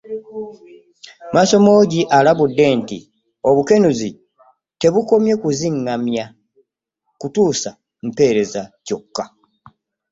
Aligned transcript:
Maasomoogi 1.33 2.01
alabudde 2.17 2.65
nti 2.79 2.97
obukenuzi 3.49 4.09
tebukomye 4.81 5.33
kuzingamya 5.41 6.25
kutuusa 7.19 7.69
mpeereza 8.07 8.61
kyokka 8.85 9.23